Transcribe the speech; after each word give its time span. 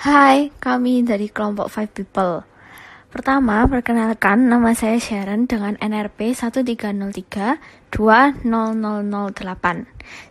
Hai, 0.00 0.48
kami 0.56 1.04
dari 1.04 1.28
kelompok 1.28 1.68
Five 1.68 1.92
People. 1.92 2.40
Pertama, 3.12 3.68
perkenalkan 3.68 4.48
nama 4.48 4.72
saya 4.72 4.96
Sharon 4.96 5.44
dengan 5.44 5.76
NRP 5.76 6.32
1303 6.32 7.92
20008 7.92 8.40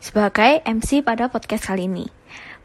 sebagai 0.01 0.65
MC 0.65 1.05
pada 1.05 1.29
podcast 1.29 1.69
kali 1.69 1.85
ini. 1.85 2.09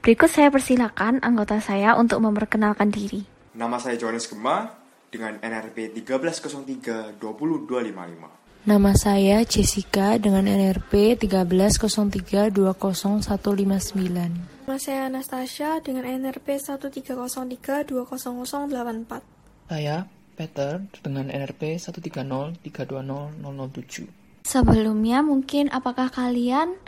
Berikut 0.00 0.32
saya 0.32 0.48
persilakan 0.48 1.20
anggota 1.20 1.60
saya 1.60 1.92
untuk 1.92 2.24
memperkenalkan 2.24 2.88
diri. 2.88 3.28
Nama 3.52 3.76
saya 3.76 4.00
Johannes 4.00 4.24
Gema 4.24 4.72
dengan 5.12 5.36
NRP 5.44 5.92
1303 6.00 7.20
20255. 7.20 8.43
Nama 8.64 8.96
saya 8.96 9.44
Jessica 9.44 10.16
dengan 10.16 10.48
NRP 10.48 11.20
1303 11.20 12.48
20159. 12.48 14.64
Nama 14.64 14.78
saya 14.80 15.12
Anastasia 15.12 15.84
dengan 15.84 16.08
NRP 16.08 16.56
1303 16.56 17.84
20084. 17.84 19.68
Saya 19.68 20.08
Peter 20.32 20.80
dengan 21.04 21.28
NRP 21.28 21.76
130320007. 21.76 24.48
Sebelumnya 24.48 25.20
mungkin 25.20 25.68
apakah 25.68 26.08
kalian 26.08 26.80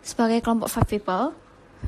sebagai 0.00 0.40
kelompok 0.40 0.72
Five 0.72 0.88
People 0.88 1.36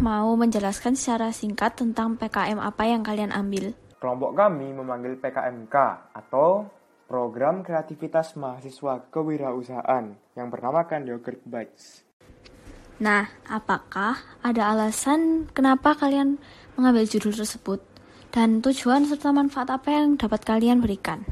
mau 0.04 0.36
menjelaskan 0.36 1.00
secara 1.00 1.32
singkat 1.32 1.80
tentang 1.80 2.20
PKM 2.20 2.60
apa 2.60 2.84
yang 2.84 3.00
kalian 3.00 3.32
ambil? 3.32 3.72
Kelompok 4.04 4.36
kami 4.36 4.68
memanggil 4.76 5.16
PKMK 5.16 5.76
atau 6.12 6.68
Program 7.10 7.66
Kreativitas 7.66 8.38
Mahasiswa 8.38 9.10
Kewirausahaan 9.10 10.14
yang 10.38 10.46
bernamakan 10.46 11.10
Yogurt 11.10 11.42
Bites. 11.42 12.06
Nah, 13.02 13.26
apakah 13.50 14.38
ada 14.46 14.70
alasan 14.70 15.50
kenapa 15.50 15.98
kalian 15.98 16.38
mengambil 16.78 17.02
judul 17.10 17.34
tersebut? 17.34 17.90
dan 18.30 18.62
tujuan 18.62 19.06
serta 19.06 19.34
manfaat 19.34 19.68
apa 19.74 19.90
yang 19.90 20.14
dapat 20.14 20.46
kalian 20.46 20.78
berikan. 20.78 21.26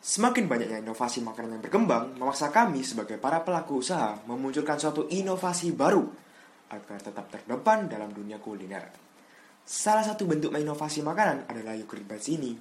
Semakin 0.00 0.48
banyaknya 0.48 0.80
inovasi 0.80 1.20
makanan 1.20 1.58
yang 1.58 1.62
berkembang, 1.62 2.16
memaksa 2.16 2.48
kami 2.48 2.80
sebagai 2.80 3.20
para 3.20 3.42
pelaku 3.44 3.82
usaha 3.84 4.16
memunculkan 4.24 4.80
suatu 4.80 5.10
inovasi 5.12 5.76
baru 5.76 6.04
agar 6.72 6.98
tetap 7.02 7.26
terdepan 7.28 7.90
dalam 7.90 8.10
dunia 8.14 8.40
kuliner. 8.40 8.86
Salah 9.66 10.06
satu 10.06 10.24
bentuk 10.30 10.54
inovasi 10.54 11.02
makanan 11.02 11.50
adalah 11.50 11.74
yogurt 11.74 12.06
bites 12.06 12.30
ini. 12.30 12.54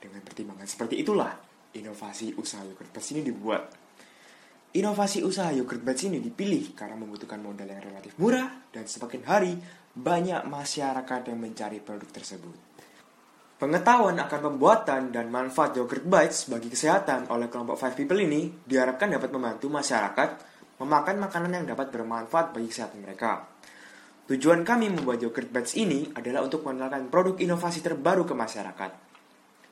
Dengan 0.00 0.24
pertimbangan 0.24 0.64
seperti 0.64 1.04
itulah, 1.04 1.28
inovasi 1.76 2.32
usaha 2.40 2.64
yogurt 2.64 2.88
bites 2.88 3.12
ini 3.12 3.20
dibuat. 3.20 3.62
Inovasi 4.72 5.20
usaha 5.20 5.52
yogurt 5.52 5.84
bites 5.84 6.08
ini 6.08 6.24
dipilih 6.24 6.72
karena 6.72 6.96
membutuhkan 6.96 7.36
modal 7.44 7.68
yang 7.68 7.84
relatif 7.84 8.16
murah 8.16 8.48
dan 8.72 8.88
semakin 8.88 9.22
hari 9.28 9.52
banyak 9.92 10.48
masyarakat 10.48 11.20
yang 11.28 11.38
mencari 11.38 11.78
produk 11.84 12.08
tersebut. 12.08 12.56
Pengetahuan 13.60 14.16
akan 14.16 14.40
pembuatan 14.40 15.12
dan 15.12 15.28
manfaat 15.28 15.76
yogurt 15.76 16.08
bites 16.08 16.48
bagi 16.48 16.72
kesehatan 16.72 17.28
oleh 17.28 17.52
kelompok 17.52 17.76
Five 17.76 17.92
People 17.92 18.24
ini 18.24 18.48
diharapkan 18.64 19.12
dapat 19.12 19.28
membantu 19.28 19.68
masyarakat 19.68 20.30
memakan 20.80 21.16
makanan 21.20 21.60
yang 21.60 21.66
dapat 21.68 21.92
bermanfaat 21.92 22.56
bagi 22.56 22.72
kesehatan 22.72 23.04
mereka. 23.04 23.44
Tujuan 24.32 24.64
kami 24.64 24.88
membuat 24.88 25.20
yogurt 25.20 25.52
bites 25.52 25.76
ini 25.76 26.08
adalah 26.16 26.40
untuk 26.40 26.64
mengenalkan 26.64 27.12
produk 27.12 27.36
inovasi 27.36 27.84
terbaru 27.84 28.24
ke 28.24 28.32
masyarakat. 28.32 29.09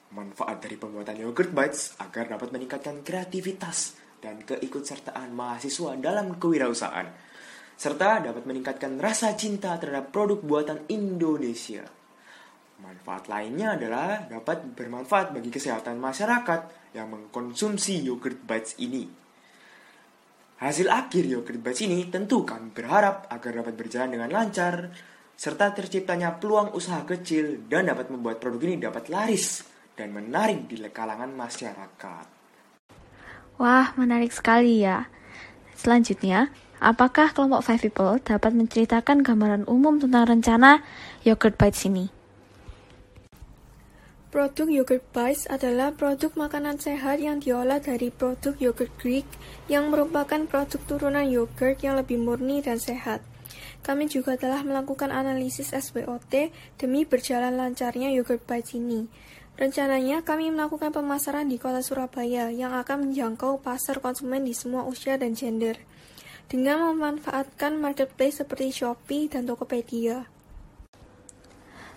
Manfaat 0.08 0.64
dari 0.64 0.80
pembuatan 0.80 1.20
yogurt 1.20 1.52
bites 1.52 1.92
agar 2.00 2.32
dapat 2.32 2.48
meningkatkan 2.48 3.04
kreativitas 3.04 3.92
dan 4.24 4.40
keikutsertaan 4.40 5.36
mahasiswa 5.36 6.00
dalam 6.00 6.40
kewirausahaan 6.40 7.12
serta 7.78 8.24
dapat 8.24 8.42
meningkatkan 8.48 8.98
rasa 8.98 9.36
cinta 9.38 9.76
terhadap 9.78 10.10
produk 10.10 10.40
buatan 10.42 10.82
Indonesia. 10.90 11.86
Manfaat 12.82 13.30
lainnya 13.30 13.78
adalah 13.78 14.26
dapat 14.26 14.74
bermanfaat 14.74 15.30
bagi 15.30 15.52
kesehatan 15.52 16.00
masyarakat 16.00 16.90
yang 16.96 17.12
mengkonsumsi 17.12 18.02
yogurt 18.02 18.42
bites 18.42 18.80
ini. 18.82 19.06
Hasil 20.58 20.90
akhir 20.90 21.28
yogurt 21.28 21.60
bites 21.62 21.86
ini 21.86 22.08
tentu 22.10 22.42
kami 22.42 22.74
berharap 22.74 23.30
agar 23.30 23.62
dapat 23.62 23.74
berjalan 23.78 24.10
dengan 24.18 24.30
lancar, 24.34 24.90
serta 25.38 25.70
terciptanya 25.70 26.34
peluang 26.40 26.74
usaha 26.74 27.06
kecil 27.06 27.68
dan 27.70 27.92
dapat 27.92 28.10
membuat 28.10 28.42
produk 28.42 28.66
ini 28.66 28.82
dapat 28.82 29.06
laris 29.06 29.77
dan 29.98 30.14
menarik 30.14 30.70
di 30.70 30.78
kalangan 30.86 31.34
masyarakat. 31.34 32.26
Wah, 33.58 33.90
menarik 33.98 34.30
sekali 34.30 34.86
ya. 34.86 35.10
Selanjutnya, 35.74 36.54
Apakah 36.78 37.34
kelompok 37.34 37.66
Five 37.66 37.82
People 37.82 38.22
dapat 38.22 38.54
menceritakan 38.54 39.26
gambaran 39.26 39.66
umum 39.66 39.98
tentang 39.98 40.30
rencana 40.30 40.86
Yogurt 41.26 41.58
Bites 41.58 41.82
ini? 41.90 42.06
Produk 44.28 44.68
yogurt 44.68 45.02
bites 45.10 45.48
adalah 45.48 45.88
produk 45.96 46.28
makanan 46.36 46.76
sehat 46.76 47.16
yang 47.16 47.40
diolah 47.40 47.80
dari 47.80 48.12
produk 48.12 48.52
yogurt 48.60 48.92
Greek 49.00 49.24
yang 49.72 49.88
merupakan 49.88 50.44
produk 50.44 50.78
turunan 50.84 51.24
yogurt 51.24 51.80
yang 51.80 51.96
lebih 51.96 52.20
murni 52.20 52.60
dan 52.60 52.76
sehat. 52.76 53.24
Kami 53.80 54.04
juga 54.06 54.36
telah 54.36 54.60
melakukan 54.60 55.08
analisis 55.08 55.72
SWOT 55.72 56.52
demi 56.76 57.08
berjalan 57.08 57.56
lancarnya 57.56 58.12
yogurt 58.12 58.44
bites 58.44 58.76
ini. 58.76 59.08
Rencananya 59.58 60.22
kami 60.22 60.54
melakukan 60.54 60.94
pemasaran 60.94 61.50
di 61.50 61.58
kota 61.58 61.82
Surabaya 61.82 62.46
yang 62.46 62.70
akan 62.78 63.10
menjangkau 63.10 63.58
pasar 63.58 63.98
konsumen 63.98 64.46
di 64.46 64.54
semua 64.54 64.86
usia 64.86 65.18
dan 65.18 65.34
gender 65.34 65.74
dengan 66.46 66.94
memanfaatkan 66.94 67.74
marketplace 67.74 68.38
seperti 68.38 68.70
Shopee 68.70 69.26
dan 69.26 69.50
Tokopedia. 69.50 70.30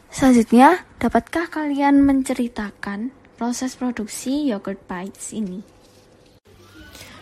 Selanjutnya, 0.10 0.90
dapatkah 0.98 1.54
kalian 1.54 2.02
menceritakan 2.02 3.14
proses 3.38 3.78
produksi 3.78 4.50
yogurt 4.50 4.82
bites 4.90 5.30
ini? 5.30 5.62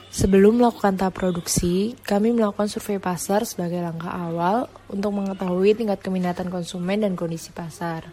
Sebelum 0.08 0.64
melakukan 0.64 0.96
tahap 0.96 1.20
produksi, 1.20 2.00
kami 2.08 2.32
melakukan 2.32 2.72
survei 2.72 2.96
pasar 2.96 3.44
sebagai 3.44 3.84
langkah 3.84 4.16
awal 4.16 4.72
untuk 4.88 5.20
mengetahui 5.20 5.76
tingkat 5.76 6.00
keminatan 6.00 6.48
konsumen 6.48 7.04
dan 7.04 7.20
kondisi 7.20 7.52
pasar. 7.52 8.08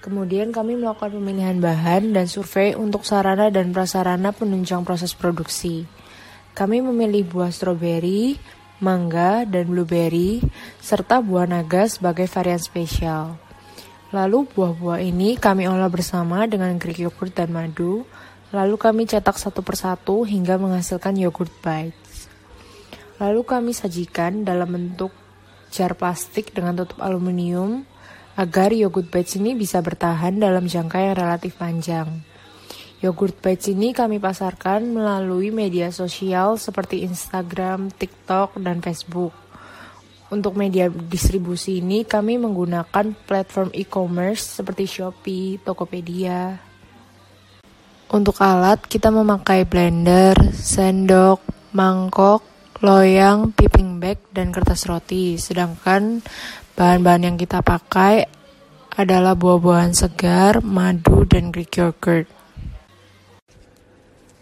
Kemudian 0.00 0.48
kami 0.48 0.80
melakukan 0.80 1.12
pemilihan 1.12 1.60
bahan 1.60 2.16
dan 2.16 2.24
survei 2.24 2.72
untuk 2.72 3.04
sarana 3.04 3.52
dan 3.52 3.68
prasarana 3.68 4.32
penunjang 4.32 4.80
proses 4.80 5.12
produksi. 5.12 5.84
Kami 6.56 6.80
memilih 6.80 7.28
buah 7.28 7.52
stroberi, 7.52 8.40
mangga, 8.80 9.44
dan 9.44 9.68
blueberry, 9.68 10.40
serta 10.80 11.20
buah 11.20 11.44
naga 11.44 11.84
sebagai 11.84 12.24
varian 12.32 12.56
spesial. 12.56 13.36
Lalu 14.10 14.48
buah-buah 14.48 15.04
ini 15.04 15.36
kami 15.36 15.68
olah 15.68 15.92
bersama 15.92 16.48
dengan 16.48 16.74
Greek 16.80 17.04
yogurt 17.04 17.36
dan 17.36 17.52
madu, 17.52 18.08
lalu 18.56 18.74
kami 18.80 19.04
cetak 19.04 19.36
satu 19.36 19.60
persatu 19.60 20.24
hingga 20.24 20.56
menghasilkan 20.56 21.14
yogurt 21.20 21.52
bites. 21.60 22.26
Lalu 23.20 23.44
kami 23.44 23.70
sajikan 23.76 24.48
dalam 24.48 24.72
bentuk 24.72 25.12
jar 25.68 25.92
plastik 25.92 26.56
dengan 26.56 26.72
tutup 26.72 27.04
aluminium 27.04 27.84
agar 28.34 28.74
yogurt 28.74 29.10
bites 29.10 29.38
ini 29.38 29.54
bisa 29.54 29.82
bertahan 29.82 30.38
dalam 30.38 30.68
jangka 30.68 30.98
yang 30.98 31.16
relatif 31.16 31.58
panjang. 31.58 32.30
Yogurt 33.00 33.40
Bites 33.40 33.72
ini 33.72 33.96
kami 33.96 34.20
pasarkan 34.20 34.92
melalui 34.92 35.48
media 35.48 35.88
sosial 35.88 36.60
seperti 36.60 37.00
Instagram, 37.00 37.88
TikTok, 37.88 38.60
dan 38.60 38.84
Facebook. 38.84 39.32
Untuk 40.28 40.52
media 40.52 40.92
distribusi 40.92 41.80
ini 41.80 42.04
kami 42.04 42.36
menggunakan 42.36 43.16
platform 43.24 43.72
e-commerce 43.72 44.60
seperti 44.60 44.84
Shopee, 44.84 45.56
Tokopedia. 45.64 46.60
Untuk 48.12 48.36
alat 48.36 48.84
kita 48.84 49.08
memakai 49.08 49.64
blender, 49.64 50.36
sendok, 50.52 51.40
mangkok, 51.72 52.44
loyang, 52.84 53.56
piping 53.56 53.96
bag, 53.96 54.20
dan 54.28 54.52
kertas 54.52 54.84
roti. 54.84 55.40
Sedangkan 55.40 56.20
bahan-bahan 56.80 57.28
yang 57.28 57.36
kita 57.36 57.60
pakai 57.60 58.24
adalah 58.96 59.36
buah-buahan 59.36 59.92
segar, 59.92 60.64
madu, 60.64 61.28
dan 61.28 61.52
Greek 61.52 61.76
yogurt. 61.76 62.24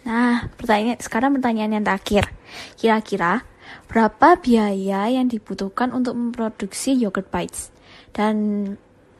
Nah, 0.07 0.47
pertanyaan 0.55 1.03
sekarang 1.03 1.35
pertanyaan 1.35 1.75
yang 1.75 1.83
terakhir. 1.83 2.31
Kira-kira 2.79 3.43
berapa 3.91 4.39
biaya 4.39 5.11
yang 5.11 5.27
dibutuhkan 5.27 5.91
untuk 5.91 6.15
memproduksi 6.15 6.95
yogurt 6.95 7.27
bites? 7.27 7.75
Dan 8.15 8.71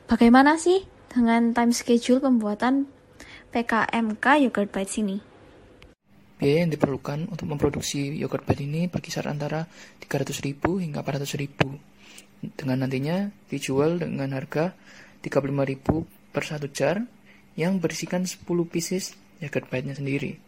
bagaimana 0.08 0.56
sih 0.56 0.88
dengan 1.12 1.52
time 1.52 1.76
schedule 1.76 2.24
pembuatan 2.24 2.88
PKMK 3.52 4.48
yogurt 4.48 4.72
bites 4.72 4.96
ini? 4.96 5.20
Biaya 6.40 6.64
yang 6.64 6.72
diperlukan 6.72 7.28
untuk 7.28 7.52
memproduksi 7.52 8.16
yogurt 8.16 8.48
bites 8.48 8.64
ini 8.64 8.88
berkisar 8.88 9.28
antara 9.28 9.68
300.000 10.00 10.56
hingga 10.56 11.04
400.000 11.04 11.99
dengan 12.40 12.84
nantinya 12.84 13.28
dijual 13.52 14.00
dengan 14.00 14.32
harga 14.32 14.72
35.000 15.20 16.32
per 16.32 16.42
satu 16.44 16.66
jar 16.72 17.04
yang 17.58 17.82
berisikan 17.82 18.24
10 18.24 18.44
pieces 18.68 19.16
yogurt 19.40 19.68
bite-nya 19.68 19.96
sendiri. 19.96 20.40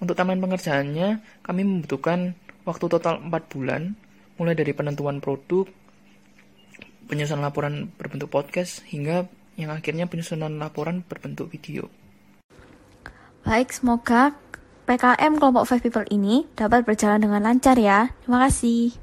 Untuk 0.00 0.18
taman 0.18 0.42
pengerjaannya, 0.42 1.22
kami 1.46 1.62
membutuhkan 1.62 2.34
waktu 2.66 2.84
total 2.90 3.22
4 3.22 3.52
bulan, 3.52 3.94
mulai 4.36 4.56
dari 4.58 4.74
penentuan 4.74 5.22
produk, 5.22 5.68
penyusunan 7.06 7.44
laporan 7.44 7.92
berbentuk 7.94 8.32
podcast, 8.32 8.82
hingga 8.88 9.28
yang 9.54 9.70
akhirnya 9.70 10.08
penyusunan 10.08 10.56
laporan 10.58 11.04
berbentuk 11.06 11.52
video. 11.52 11.86
Baik, 13.42 13.74
semoga 13.74 14.34
PKM 14.86 15.38
kelompok 15.38 15.66
Five 15.66 15.82
People 15.82 16.06
ini 16.10 16.46
dapat 16.58 16.82
berjalan 16.82 17.22
dengan 17.22 17.42
lancar 17.42 17.78
ya. 17.78 18.10
Terima 18.22 18.46
kasih. 18.46 19.01